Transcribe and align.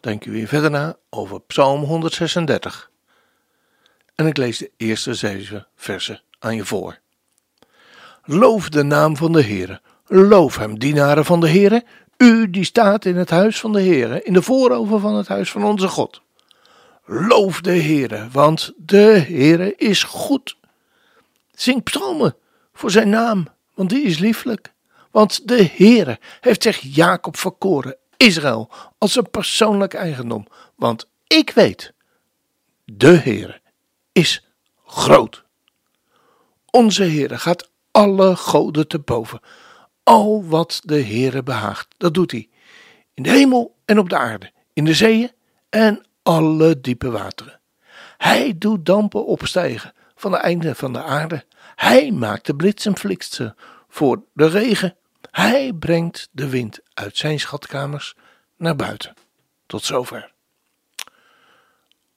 denk 0.00 0.24
u 0.24 0.30
weer 0.30 0.46
verder 0.46 0.70
na 0.70 0.96
over 1.10 1.40
Psalm 1.40 1.82
136. 1.82 2.90
En 4.14 4.26
ik 4.26 4.36
lees 4.36 4.58
de 4.58 4.70
eerste 4.76 5.14
zeven 5.14 5.66
versen 5.76 6.22
aan 6.38 6.56
je 6.56 6.64
voor. 6.64 6.98
Loof 8.24 8.68
de 8.68 8.82
naam 8.82 9.16
van 9.16 9.32
de 9.32 9.42
Heere. 9.42 9.80
Loof 10.06 10.56
hem, 10.56 10.78
dienaren 10.78 11.24
van 11.24 11.40
de 11.40 11.48
Heere. 11.48 11.84
U 12.16 12.50
die 12.50 12.64
staat 12.64 13.04
in 13.04 13.16
het 13.16 13.30
huis 13.30 13.60
van 13.60 13.72
de 13.72 13.82
Heere, 13.82 14.22
in 14.22 14.32
de 14.32 14.42
voorover 14.42 15.00
van 15.00 15.14
het 15.14 15.28
huis 15.28 15.50
van 15.50 15.64
onze 15.64 15.88
God. 15.88 16.22
Loof 17.04 17.60
de 17.60 17.82
Heere, 17.82 18.28
want 18.32 18.72
de 18.76 19.24
Heere 19.28 19.74
is 19.76 20.02
goed. 20.02 20.56
Zing 21.54 21.82
psalmen 21.82 22.36
voor 22.72 22.90
zijn 22.90 23.08
naam, 23.08 23.48
want 23.74 23.90
die 23.90 24.02
is 24.02 24.18
lieflijk. 24.18 24.72
Want 25.10 25.48
de 25.48 25.70
Heere 25.76 26.18
heeft 26.40 26.62
zich 26.62 26.80
Jacob 26.80 27.36
verkoren, 27.36 27.96
Israël, 28.22 28.70
als 28.98 29.16
een 29.16 29.30
persoonlijk 29.30 29.94
eigendom. 29.94 30.46
Want 30.76 31.08
ik 31.26 31.50
weet, 31.50 31.92
de 32.84 33.16
Heere 33.16 33.60
is 34.12 34.46
groot. 34.86 35.44
Onze 36.70 37.02
Heere 37.02 37.38
gaat 37.38 37.70
alle 37.90 38.36
goden 38.36 38.88
te 38.88 38.98
boven. 38.98 39.40
Al 40.02 40.44
wat 40.44 40.80
de 40.84 41.02
Heere 41.02 41.42
behaagt, 41.42 41.94
dat 41.96 42.14
doet 42.14 42.30
hij. 42.30 42.48
In 43.14 43.22
de 43.22 43.30
hemel 43.30 43.76
en 43.84 43.98
op 43.98 44.08
de 44.08 44.16
aarde, 44.16 44.52
in 44.72 44.84
de 44.84 44.94
zeeën 44.94 45.30
en 45.68 46.06
alle 46.22 46.80
diepe 46.80 47.10
wateren. 47.10 47.60
Hij 48.16 48.58
doet 48.58 48.86
dampen 48.86 49.26
opstijgen 49.26 49.92
van 50.14 50.30
de 50.30 50.36
einde 50.36 50.74
van 50.74 50.92
de 50.92 51.02
aarde. 51.02 51.44
Hij 51.74 52.10
maakt 52.10 52.46
de 52.46 52.56
bliksemfliksen 52.56 53.56
voor 53.88 54.24
de 54.32 54.46
regen 54.46 54.96
hij 55.30 55.72
brengt 55.72 56.28
de 56.30 56.48
wind 56.48 56.80
uit 56.94 57.16
zijn 57.16 57.40
schatkamers 57.40 58.14
naar 58.56 58.76
buiten. 58.76 59.14
Tot 59.66 59.84
zover. 59.84 60.32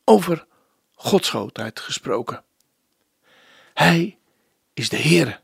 Over 0.03 0.45
Gods 0.95 1.29
grootheid 1.29 1.79
gesproken. 1.79 2.43
Hij 3.73 4.17
is 4.73 4.89
de 4.89 4.97
Heere. 4.97 5.39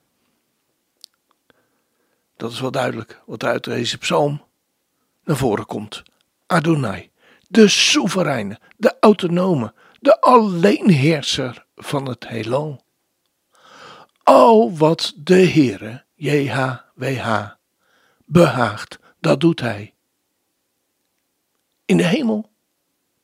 Dat 2.37 2.51
is 2.51 2.59
wel 2.59 2.71
duidelijk 2.71 3.21
wat 3.25 3.43
uit 3.43 3.63
deze 3.63 3.97
psalm 3.97 4.43
naar 5.23 5.37
voren 5.37 5.65
komt. 5.65 6.03
Adonai, 6.45 7.11
de 7.47 7.67
soevereine, 7.67 8.59
de 8.77 8.97
autonome, 8.99 9.73
de 9.99 10.21
alleenheerser 10.21 11.65
van 11.75 12.07
het 12.07 12.27
heelal. 12.27 12.83
Al 14.23 14.77
wat 14.77 15.13
de 15.15 15.47
Heere, 15.47 16.03
JHWH, 16.15 17.58
behaagt, 18.29 18.99
dat 19.19 19.39
doet 19.39 19.59
hij. 19.59 19.93
In 21.85 21.97
de 21.97 22.03
hemel 22.03 22.49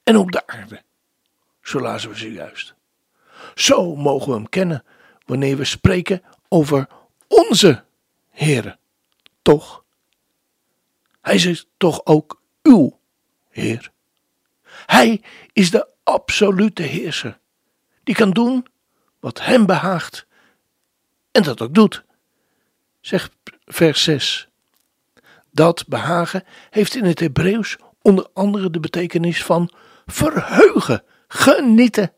en 0.03 0.17
op 0.17 0.31
de 0.31 0.47
aarde. 0.47 0.83
Zo 1.61 1.79
lazen 1.79 2.09
we 2.09 2.15
zojuist. 2.15 2.75
Zo 3.55 3.95
mogen 3.95 4.27
we 4.27 4.33
hem 4.33 4.49
kennen 4.49 4.83
wanneer 5.25 5.57
we 5.57 5.65
spreken 5.65 6.23
over 6.47 6.87
onze 7.27 7.83
Heere. 8.29 8.77
Toch? 9.41 9.83
Hij 11.21 11.35
is 11.35 11.67
toch 11.77 12.05
ook 12.05 12.41
uw 12.61 12.99
Heer. 13.49 13.91
Hij 14.85 15.21
is 15.53 15.71
de 15.71 15.87
absolute 16.03 16.81
heerser, 16.81 17.39
die 18.03 18.15
kan 18.15 18.31
doen 18.31 18.67
wat 19.19 19.41
hem 19.41 19.65
behaagt 19.65 20.27
en 21.31 21.43
dat 21.43 21.61
ook 21.61 21.73
doet. 21.73 22.03
Zegt 23.01 23.31
vers 23.65 24.03
6. 24.03 24.49
Dat 25.55 25.87
behagen 25.87 26.43
heeft 26.69 26.95
in 26.95 27.03
het 27.03 27.19
Hebreeuws 27.19 27.77
onder 28.01 28.27
andere 28.33 28.69
de 28.69 28.79
betekenis 28.79 29.43
van 29.43 29.69
verheugen, 30.05 31.03
genieten 31.27 32.13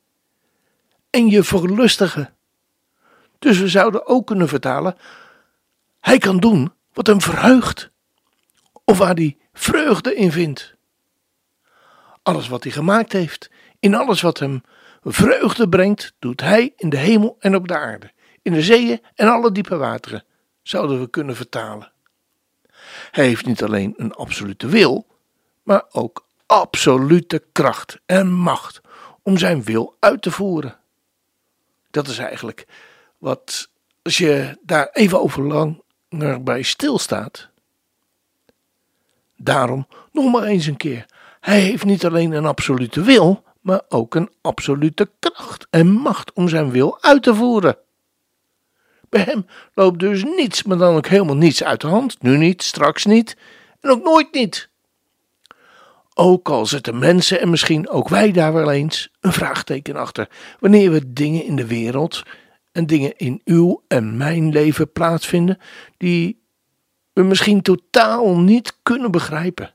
en 1.09 1.27
je 1.27 1.43
verlustigen. 1.43 2.35
Dus 3.39 3.59
we 3.59 3.67
zouden 3.67 4.07
ook 4.07 4.27
kunnen 4.27 4.47
vertalen: 4.47 4.95
Hij 5.99 6.17
kan 6.17 6.37
doen 6.37 6.73
wat 6.93 7.07
hem 7.07 7.21
verheugt, 7.21 7.91
of 8.83 8.97
waar 8.97 9.15
hij 9.15 9.37
vreugde 9.53 10.15
in 10.15 10.31
vindt. 10.31 10.75
Alles 12.23 12.47
wat 12.47 12.63
hij 12.63 12.71
gemaakt 12.71 13.11
heeft, 13.11 13.51
in 13.79 13.95
alles 13.95 14.21
wat 14.21 14.39
hem 14.39 14.61
vreugde 15.03 15.69
brengt, 15.69 16.13
doet 16.19 16.41
hij 16.41 16.73
in 16.75 16.89
de 16.89 16.97
hemel 16.97 17.35
en 17.39 17.55
op 17.55 17.67
de 17.67 17.77
aarde, 17.77 18.11
in 18.41 18.53
de 18.53 18.61
zeeën 18.61 19.01
en 19.15 19.27
alle 19.27 19.51
diepe 19.51 19.77
wateren, 19.77 20.25
zouden 20.61 20.99
we 20.99 21.09
kunnen 21.09 21.35
vertalen. 21.35 21.95
Hij 23.11 23.25
heeft 23.25 23.45
niet 23.45 23.63
alleen 23.63 23.93
een 23.97 24.13
absolute 24.13 24.67
wil, 24.67 25.05
maar 25.63 25.83
ook 25.91 26.25
absolute 26.45 27.43
kracht 27.51 27.99
en 28.05 28.31
macht 28.31 28.81
om 29.21 29.37
zijn 29.37 29.63
wil 29.63 29.95
uit 29.99 30.21
te 30.21 30.31
voeren. 30.31 30.77
Dat 31.91 32.07
is 32.07 32.17
eigenlijk 32.17 32.67
wat, 33.17 33.69
als 34.01 34.17
je 34.17 34.57
daar 34.61 34.89
even 34.91 35.21
over 35.21 35.43
langer 35.43 36.43
bij 36.43 36.61
stilstaat. 36.61 37.49
Daarom 39.35 39.87
nog 40.11 40.31
maar 40.31 40.43
eens 40.43 40.65
een 40.65 40.77
keer. 40.77 41.05
Hij 41.39 41.59
heeft 41.59 41.85
niet 41.85 42.05
alleen 42.05 42.31
een 42.31 42.45
absolute 42.45 43.01
wil, 43.01 43.43
maar 43.61 43.81
ook 43.89 44.15
een 44.15 44.29
absolute 44.41 45.09
kracht 45.19 45.67
en 45.69 45.87
macht 45.87 46.33
om 46.33 46.49
zijn 46.49 46.71
wil 46.71 46.97
uit 47.01 47.23
te 47.23 47.35
voeren. 47.35 47.77
Bij 49.09 49.21
hem 49.21 49.45
loopt 49.73 49.99
dus 49.99 50.23
niets, 50.23 50.63
maar 50.63 50.77
dan 50.77 50.95
ook 50.95 51.07
helemaal 51.07 51.35
niets 51.35 51.63
uit 51.63 51.81
de 51.81 51.87
hand. 51.87 52.21
Nu 52.21 52.37
niet, 52.37 52.63
straks 52.63 53.05
niet 53.05 53.37
en 53.81 53.89
ook 53.89 54.03
nooit 54.03 54.33
niet. 54.33 54.69
Ook 56.13 56.49
al 56.49 56.65
zetten 56.65 56.99
mensen 56.99 57.41
en 57.41 57.49
misschien 57.49 57.89
ook 57.89 58.09
wij 58.09 58.31
daar 58.31 58.53
wel 58.53 58.71
eens 58.71 59.09
een 59.19 59.33
vraagteken 59.33 59.95
achter. 59.95 60.29
Wanneer 60.59 60.91
we 60.91 61.13
dingen 61.13 61.43
in 61.43 61.55
de 61.55 61.67
wereld 61.67 62.23
en 62.71 62.85
dingen 62.85 63.17
in 63.17 63.41
uw 63.45 63.83
en 63.87 64.17
mijn 64.17 64.49
leven 64.49 64.91
plaatsvinden 64.91 65.59
die 65.97 66.41
we 67.13 67.23
misschien 67.23 67.61
totaal 67.61 68.37
niet 68.37 68.77
kunnen 68.83 69.11
begrijpen. 69.11 69.73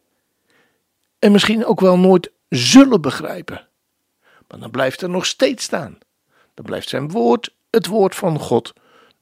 En 1.19 1.33
misschien 1.33 1.65
ook 1.65 1.81
wel 1.81 1.99
nooit 1.99 2.33
zullen 2.49 3.01
begrijpen. 3.01 3.69
Maar 4.49 4.61
dan 4.61 4.71
blijft 4.71 5.03
er 5.03 5.11
nog 5.11 5.27
steeds 5.27 5.65
staan. 5.65 5.99
Dan 6.55 6.65
blijft 6.65 6.89
zijn 6.89 7.11
woord 7.11 7.55
het 7.71 7.87
woord 7.87 8.15
van 8.15 8.39
God 8.39 8.73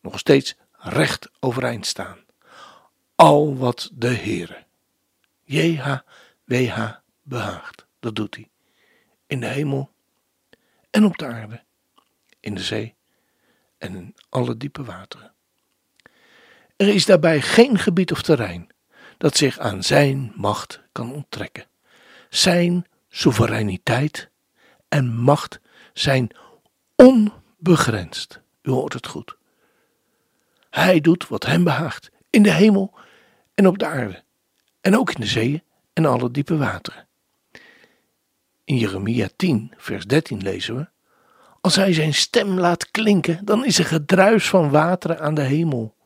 nog 0.01 0.19
steeds 0.19 0.57
recht 0.73 1.31
overeind 1.41 1.87
staan. 1.87 2.19
Al 3.15 3.57
wat 3.57 3.91
de 3.93 4.15
Heere, 4.15 4.65
JHWH, 5.45 6.91
behaagt, 7.23 7.87
dat 8.01 8.15
doet 8.15 8.35
hij. 8.35 8.49
In 9.27 9.41
de 9.41 9.47
hemel 9.47 9.91
en 10.91 11.05
op 11.05 11.19
de 11.19 11.27
aarde, 11.27 11.63
in 12.41 12.55
de 12.55 12.63
zee 12.63 12.95
en 13.79 13.95
in 13.95 14.15
alle 14.29 14.57
diepe 14.57 14.85
wateren. 14.85 15.33
Er 16.77 16.89
is 16.89 17.07
daarbij 17.07 17.41
geen 17.41 17.79
gebied 17.79 18.13
of 18.13 18.23
terrein 18.23 18.69
dat 19.19 19.37
zich 19.37 19.59
aan 19.59 19.83
zijn 19.83 20.33
macht 20.37 20.81
kan 20.93 21.13
onttrekken. 21.13 21.67
Zijn 22.29 22.87
soevereiniteit 23.09 24.31
en 24.89 25.17
macht 25.17 25.61
zijn 25.93 26.37
onbegrensd. 26.97 28.41
U 28.63 28.71
hoort 28.71 28.93
het 28.93 29.07
goed. 29.07 29.37
Hij 30.71 31.01
doet 31.01 31.29
wat 31.29 31.47
hem 31.47 31.65
behaagt, 31.65 32.11
in 32.31 32.43
de 32.43 32.53
hemel 32.53 32.95
en 33.55 33.67
op 33.67 33.79
de 33.79 33.87
aarde, 33.87 34.23
en 34.81 34.99
ook 34.99 35.11
in 35.11 35.21
de 35.21 35.27
zeeën 35.27 35.63
en 35.93 36.05
alle 36.05 36.31
diepe 36.31 36.57
wateren. 36.57 37.09
In 38.65 38.77
Jeremia 38.77 39.29
10, 39.37 39.73
vers 39.77 40.07
13 40.07 40.43
lezen 40.43 40.77
we: 40.77 40.89
Als 41.61 41.77
hij 41.77 41.93
zijn 41.93 42.15
stem 42.15 42.59
laat 42.59 42.91
klinken, 42.91 43.45
dan 43.45 43.65
is 43.65 43.79
er 43.79 43.85
gedruis 43.85 44.49
van 44.49 44.71
wateren 44.71 45.21
aan 45.21 45.35
de 45.35 45.43
hemel. 45.43 45.97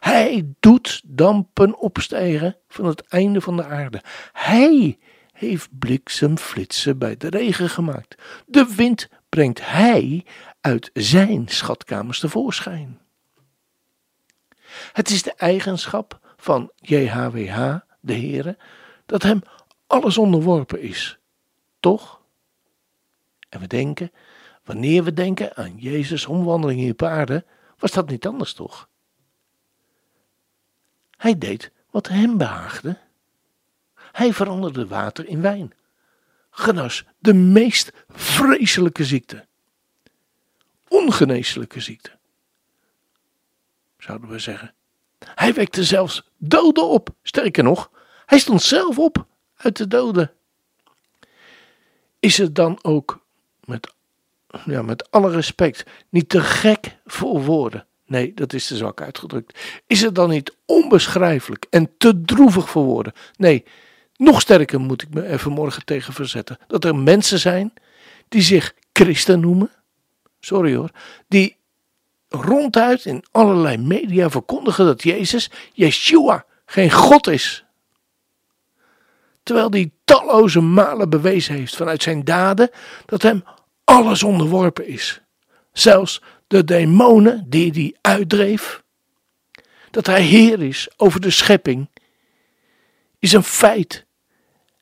Hij 0.00 0.54
doet 0.60 1.02
dampen 1.04 1.78
opstijgen 1.78 2.56
van 2.68 2.84
het 2.84 3.06
einde 3.06 3.40
van 3.40 3.56
de 3.56 3.64
aarde. 3.64 4.02
Hij 4.32 4.98
heeft 5.32 5.78
bliksemflitsen 5.78 6.98
bij 6.98 7.16
de 7.16 7.28
regen 7.28 7.68
gemaakt. 7.68 8.14
De 8.46 8.74
wind 8.76 9.08
brengt 9.28 9.66
hij 9.70 10.26
uit 10.60 10.90
zijn 10.92 11.48
schatkamers 11.48 12.18
tevoorschijn. 12.18 13.00
Het 14.92 15.10
is 15.10 15.22
de 15.22 15.34
eigenschap 15.34 16.20
van 16.36 16.72
JHWH, 16.76 17.76
de 18.00 18.12
Heere, 18.12 18.56
dat 19.06 19.22
hem 19.22 19.42
alles 19.86 20.18
onderworpen 20.18 20.80
is. 20.80 21.18
Toch? 21.80 22.20
En 23.48 23.60
we 23.60 23.66
denken, 23.66 24.12
wanneer 24.64 25.04
we 25.04 25.12
denken 25.12 25.56
aan 25.56 25.76
Jezus' 25.76 26.26
omwandeling 26.26 26.80
hier 26.80 26.92
op 26.92 27.02
aarde, 27.02 27.44
was 27.78 27.90
dat 27.90 28.08
niet 28.08 28.26
anders 28.26 28.52
toch? 28.52 28.88
Hij 31.16 31.38
deed 31.38 31.70
wat 31.90 32.08
hem 32.08 32.38
behaagde. 32.38 32.98
Hij 33.94 34.32
veranderde 34.32 34.86
water 34.86 35.26
in 35.26 35.40
wijn. 35.40 35.72
Genas 36.50 37.04
de 37.18 37.34
meest 37.34 37.92
vreselijke 38.08 39.04
ziekte. 39.04 39.46
Ongeneeslijke 40.88 41.80
ziekte. 41.80 42.18
Zouden 44.02 44.28
we 44.28 44.38
zeggen. 44.38 44.74
Hij 45.24 45.54
wekte 45.54 45.84
zelfs 45.84 46.28
doden 46.36 46.88
op. 46.88 47.08
Sterker 47.22 47.64
nog, 47.64 47.90
hij 48.26 48.38
stond 48.38 48.62
zelf 48.62 48.98
op 48.98 49.26
uit 49.56 49.76
de 49.76 49.88
doden. 49.88 50.32
Is 52.18 52.38
het 52.38 52.54
dan 52.54 52.78
ook, 52.82 53.24
met, 53.64 53.94
ja, 54.64 54.82
met 54.82 55.10
alle 55.10 55.30
respect, 55.30 55.84
niet 56.08 56.28
te 56.28 56.40
gek 56.40 56.96
voor 57.06 57.42
woorden? 57.44 57.86
Nee, 58.06 58.34
dat 58.34 58.52
is 58.52 58.66
te 58.66 58.76
zwak 58.76 59.00
uitgedrukt. 59.00 59.58
Is 59.86 60.00
het 60.00 60.14
dan 60.14 60.30
niet 60.30 60.56
onbeschrijfelijk 60.66 61.66
en 61.70 61.90
te 61.98 62.22
droevig 62.22 62.70
voor 62.70 62.84
woorden? 62.84 63.12
Nee, 63.36 63.64
nog 64.16 64.40
sterker 64.40 64.80
moet 64.80 65.02
ik 65.02 65.14
me 65.14 65.22
er 65.22 65.38
vanmorgen 65.38 65.84
tegen 65.84 66.12
verzetten. 66.12 66.58
Dat 66.66 66.84
er 66.84 66.96
mensen 66.96 67.38
zijn 67.38 67.72
die 68.28 68.42
zich 68.42 68.74
christen 68.92 69.40
noemen. 69.40 69.70
Sorry 70.40 70.74
hoor. 70.74 70.90
Die 71.28 71.56
ronduit 72.32 73.04
in 73.04 73.24
allerlei 73.30 73.76
media 73.76 74.30
verkondigen 74.30 74.86
dat 74.86 75.02
Jezus, 75.02 75.50
Yeshua, 75.72 76.44
geen 76.66 76.90
God 76.90 77.26
is. 77.26 77.64
Terwijl 79.42 79.70
die 79.70 79.92
talloze 80.04 80.60
malen 80.60 81.10
bewezen 81.10 81.54
heeft 81.54 81.76
vanuit 81.76 82.02
zijn 82.02 82.24
daden 82.24 82.70
dat 83.06 83.22
hem 83.22 83.44
alles 83.84 84.22
onderworpen 84.22 84.86
is. 84.86 85.20
Zelfs 85.72 86.22
de 86.46 86.64
demonen 86.64 87.44
die 87.48 87.70
hij 87.70 87.96
uitdreef. 88.00 88.82
Dat 89.90 90.06
hij 90.06 90.22
Heer 90.22 90.62
is 90.62 90.88
over 90.96 91.20
de 91.20 91.30
schepping, 91.30 91.88
is 93.18 93.32
een 93.32 93.42
feit. 93.42 94.06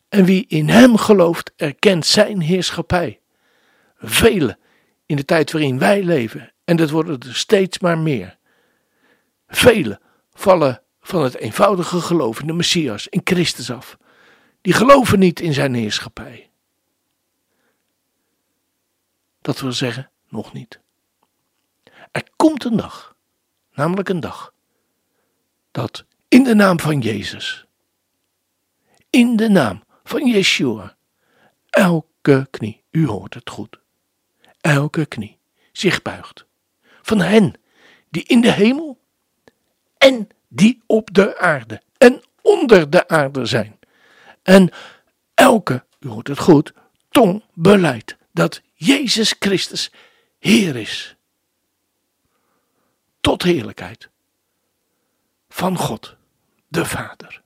En 0.08 0.24
wie 0.24 0.44
in 0.48 0.68
hem 0.68 0.96
gelooft, 0.96 1.52
erkent 1.56 2.06
zijn 2.06 2.40
heerschappij. 2.40 3.20
Velen 3.98 4.58
in 5.06 5.16
de 5.16 5.24
tijd 5.24 5.52
waarin 5.52 5.78
wij 5.78 6.02
leven, 6.02 6.52
en 6.70 6.76
dat 6.76 6.90
worden 6.90 7.20
er 7.20 7.34
steeds 7.34 7.78
maar 7.78 7.98
meer. 7.98 8.38
Velen 9.48 10.00
vallen 10.32 10.82
van 11.00 11.22
het 11.22 11.36
eenvoudige 11.36 12.00
geloof 12.00 12.40
in 12.40 12.46
de 12.46 12.52
Messias, 12.52 13.06
in 13.06 13.20
Christus 13.24 13.70
af. 13.70 13.98
Die 14.60 14.72
geloven 14.72 15.18
niet 15.18 15.40
in 15.40 15.52
zijn 15.52 15.74
heerschappij. 15.74 16.50
Dat 19.40 19.60
wil 19.60 19.72
zeggen, 19.72 20.10
nog 20.28 20.52
niet. 20.52 20.80
Er 22.10 22.28
komt 22.36 22.64
een 22.64 22.76
dag, 22.76 23.16
namelijk 23.72 24.08
een 24.08 24.20
dag, 24.20 24.52
dat 25.70 26.04
in 26.28 26.44
de 26.44 26.54
naam 26.54 26.80
van 26.80 27.00
Jezus, 27.00 27.66
in 29.10 29.36
de 29.36 29.48
naam 29.48 29.82
van 30.04 30.26
Yeshua, 30.26 30.96
elke 31.70 32.46
knie, 32.50 32.84
u 32.90 33.06
hoort 33.06 33.34
het 33.34 33.50
goed, 33.50 33.80
elke 34.60 35.06
knie 35.06 35.38
zich 35.72 36.02
buigt. 36.02 36.48
Van 37.10 37.20
hen 37.20 37.54
die 38.08 38.22
in 38.22 38.40
de 38.40 38.52
hemel 38.52 39.00
en 39.98 40.28
die 40.48 40.82
op 40.86 41.14
de 41.14 41.38
aarde 41.38 41.82
en 41.98 42.22
onder 42.40 42.90
de 42.90 43.08
aarde 43.08 43.46
zijn. 43.46 43.78
En 44.42 44.70
elke, 45.34 45.84
u 46.00 46.08
hoort 46.08 46.28
het 46.28 46.38
goed, 46.38 46.72
tong 47.08 47.44
beleidt 47.54 48.16
dat 48.32 48.62
Jezus 48.74 49.34
Christus 49.38 49.92
Heer 50.38 50.76
is. 50.76 51.16
Tot 53.20 53.42
heerlijkheid 53.42 54.08
van 55.48 55.76
God, 55.76 56.16
de 56.68 56.84
Vader. 56.84 57.42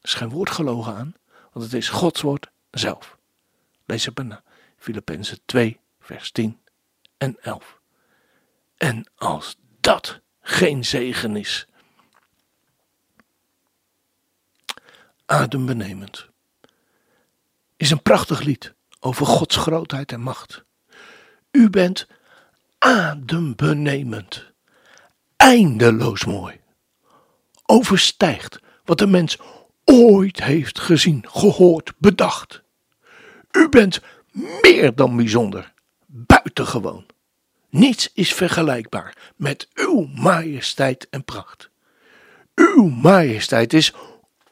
Er 0.00 0.08
is 0.08 0.14
geen 0.14 0.30
woord 0.30 0.50
gelogen 0.50 0.94
aan, 0.94 1.14
want 1.52 1.64
het 1.64 1.74
is 1.74 1.88
Gods 1.88 2.20
woord 2.20 2.50
zelf. 2.70 3.16
Lees 3.84 4.04
het 4.04 4.16
maar 4.16 4.26
na. 4.26 4.42
Filippenzen 4.76 5.38
2, 5.44 5.80
vers 6.00 6.30
10 6.30 6.60
en 7.22 7.36
11. 7.40 7.80
En 8.76 9.10
als 9.16 9.56
dat 9.80 10.20
geen 10.40 10.84
zegen 10.84 11.36
is, 11.36 11.66
adembenemend, 15.26 16.28
is 17.76 17.90
een 17.90 18.02
prachtig 18.02 18.40
lied 18.40 18.74
over 19.00 19.26
Gods 19.26 19.56
grootheid 19.56 20.12
en 20.12 20.20
macht. 20.20 20.64
U 21.50 21.70
bent 21.70 22.06
adembenemend, 22.78 24.52
eindeloos 25.36 26.24
mooi, 26.24 26.60
overstijgt 27.66 28.58
wat 28.84 28.98
de 28.98 29.06
mens 29.06 29.38
ooit 29.84 30.42
heeft 30.42 30.78
gezien, 30.78 31.24
gehoord, 31.28 31.92
bedacht. 31.98 32.62
U 33.50 33.68
bent 33.68 34.00
meer 34.62 34.94
dan 34.94 35.16
bijzonder, 35.16 35.72
buitengewoon. 36.06 37.11
Niets 37.72 38.10
is 38.14 38.34
vergelijkbaar 38.34 39.16
met 39.36 39.68
uw 39.74 40.08
majesteit 40.14 41.06
en 41.10 41.24
pracht. 41.24 41.70
Uw 42.54 42.88
majesteit 42.88 43.72
is 43.72 43.94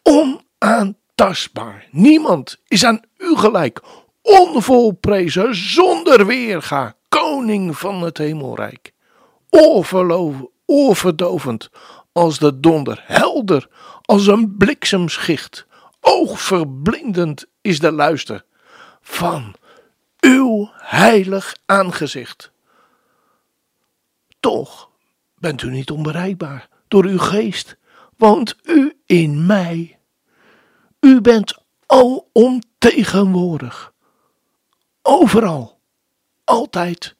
onaantastbaar. 0.02 1.87
Niemand 1.90 2.61
is 2.69 2.84
aan 2.84 3.00
u 3.19 3.37
gelijk, 3.37 3.81
onvolprezen, 4.22 5.55
zonder 5.55 6.26
weerga, 6.26 6.96
koning 7.08 7.78
van 7.78 8.02
het 8.02 8.19
hemelrijk. 8.19 8.93
Oorverdovend 10.67 11.70
als 12.12 12.38
de 12.38 12.61
donder, 12.61 13.02
helder 13.06 13.69
als 14.02 14.26
een 14.26 14.56
bliksemschicht. 14.56 15.67
Oogverblindend 16.00 17.46
is 17.61 17.78
de 17.78 17.93
luister 17.93 18.44
van 19.00 19.55
uw 20.20 20.70
heilig 20.72 21.56
aangezicht. 21.67 22.50
Toch 24.41 24.91
bent 25.35 25.63
u 25.63 25.71
niet 25.71 25.91
onbereikbaar 25.91 26.69
door 26.89 27.05
uw 27.05 27.19
geest, 27.19 27.77
woont 28.17 28.56
u 28.63 28.99
in 29.06 29.47
mij. 29.47 29.99
U 31.01 31.20
bent 31.20 31.59
alomtegenwoordig, 31.87 33.93
overal, 35.03 35.81
altijd 36.44 37.17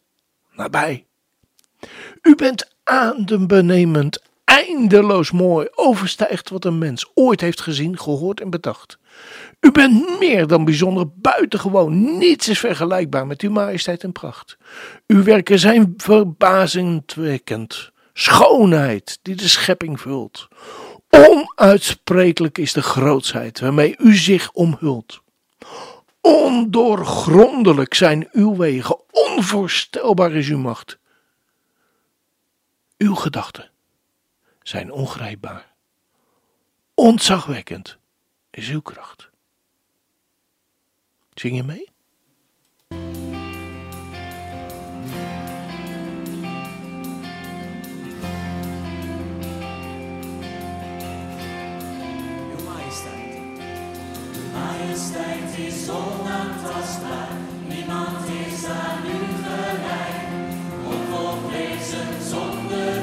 nabij. 0.53 1.07
U 2.23 2.35
bent 2.35 2.75
adembenemend 2.85 4.23
eindeloos 4.45 5.31
mooi, 5.31 5.69
overstijgt 5.75 6.50
wat 6.50 6.65
een 6.65 6.79
mens 6.79 7.11
ooit 7.15 7.41
heeft 7.41 7.61
gezien, 7.61 7.99
gehoord 7.99 8.41
en 8.41 8.50
bedacht. 8.50 8.99
U 9.61 9.71
bent 9.71 10.19
meer 10.19 10.47
dan 10.47 10.64
bijzonder 10.64 11.09
buitengewoon. 11.14 12.19
Niets 12.19 12.49
is 12.49 12.59
vergelijkbaar 12.59 13.26
met 13.26 13.40
uw 13.40 13.50
majesteit 13.50 14.05
en 14.05 14.12
pracht. 14.12 14.57
Uw 15.07 15.23
werken 15.23 15.59
zijn 15.59 15.95
verbazingwekkend. 15.97 17.90
Schoonheid 18.12 19.19
die 19.23 19.35
de 19.35 19.49
schepping 19.49 20.00
vult. 20.00 20.49
Onuitsprekelijk 21.11 22.59
is 22.59 22.73
de 22.73 22.83
grootsheid 22.83 23.61
waarmee 23.61 23.97
u 23.99 24.14
zich 24.14 24.52
omhult. 24.52 25.21
Ondoorgrondelijk 26.21 27.95
zijn 27.95 28.29
uw 28.33 28.57
wegen, 28.57 29.00
onvoorstelbaar 29.11 30.33
is 30.33 30.49
uw 30.49 30.59
macht. 30.59 30.99
Uw 32.99 33.14
gedachten 33.14 33.71
zijn 34.62 34.93
ongrijpbaar. 34.93 35.75
Ontzagwekkend 36.95 37.99
is 38.50 38.69
uw 38.69 38.81
kracht. 38.81 39.30
Zing 41.40 41.56
je 41.56 41.62
mee? 41.62 41.88
Majesteit 54.52 55.59
is 55.59 55.88
onaantastbaar, 55.88 57.28
niemand 57.68 58.28
is 58.28 58.64
aan 58.64 59.06
u 59.06 59.18
gelijk. 59.42 60.28
Onvolprezen 60.87 62.23
zonder 62.23 63.00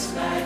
U 0.00 0.39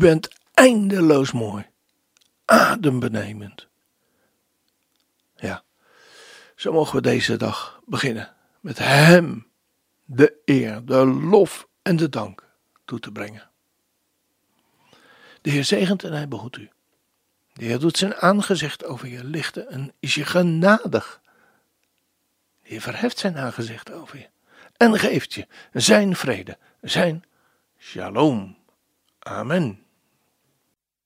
bent 0.00 0.28
eindeloos 0.54 1.32
mooi, 1.32 1.66
adembenemend. 2.44 3.68
Ja, 5.36 5.62
zo 6.56 6.72
mogen 6.72 6.96
we 6.96 7.02
deze 7.02 7.36
dag 7.36 7.80
beginnen 7.86 8.34
met 8.60 8.78
Hem 8.78 9.46
de 10.04 10.40
eer, 10.44 10.84
de 10.84 11.06
lof 11.06 11.68
en 11.82 11.96
de 11.96 12.08
dank 12.08 12.44
toe 12.84 13.00
te 13.00 13.12
brengen. 13.12 13.50
De 15.40 15.50
Heer 15.50 15.64
zegent 15.64 16.04
en 16.04 16.12
hij 16.12 16.28
behoedt 16.28 16.56
u. 16.56 16.70
De 17.52 17.64
Heer 17.64 17.78
doet 17.78 17.96
zijn 17.96 18.14
aangezicht 18.14 18.84
over 18.84 19.08
je 19.08 19.24
lichten 19.24 19.68
en 19.68 19.92
is 19.98 20.14
je 20.14 20.24
genadig. 20.24 21.20
De 22.62 22.68
Heer 22.68 22.80
verheft 22.80 23.18
zijn 23.18 23.36
aangezicht 23.38 23.92
over 23.92 24.18
je 24.18 24.28
en 24.76 24.98
geeft 24.98 25.32
je 25.34 25.46
zijn 25.72 26.16
vrede, 26.16 26.58
zijn 26.80 27.24
shalom. 27.78 28.58
Amen. 29.18 29.84